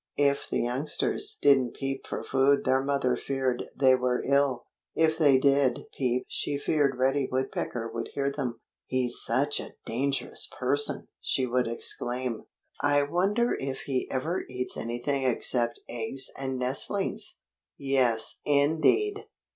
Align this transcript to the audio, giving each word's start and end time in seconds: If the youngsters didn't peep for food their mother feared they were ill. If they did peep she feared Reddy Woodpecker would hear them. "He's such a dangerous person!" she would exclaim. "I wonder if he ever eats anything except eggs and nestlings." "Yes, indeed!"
If 0.17 0.49
the 0.49 0.61
youngsters 0.61 1.37
didn't 1.43 1.75
peep 1.75 2.07
for 2.07 2.23
food 2.23 2.63
their 2.65 2.81
mother 2.81 3.15
feared 3.15 3.65
they 3.77 3.93
were 3.93 4.23
ill. 4.23 4.65
If 4.95 5.15
they 5.19 5.37
did 5.37 5.81
peep 5.95 6.25
she 6.27 6.57
feared 6.57 6.97
Reddy 6.97 7.29
Woodpecker 7.31 7.87
would 7.93 8.07
hear 8.15 8.31
them. 8.31 8.61
"He's 8.87 9.19
such 9.23 9.59
a 9.59 9.75
dangerous 9.85 10.49
person!" 10.57 11.07
she 11.19 11.45
would 11.45 11.67
exclaim. 11.67 12.45
"I 12.81 13.03
wonder 13.03 13.53
if 13.53 13.81
he 13.81 14.09
ever 14.09 14.43
eats 14.49 14.75
anything 14.75 15.21
except 15.25 15.79
eggs 15.87 16.31
and 16.35 16.57
nestlings." 16.57 17.37
"Yes, 17.77 18.39
indeed!" 18.43 19.25